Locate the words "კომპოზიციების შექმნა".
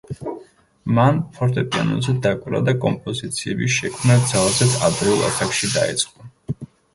2.85-4.17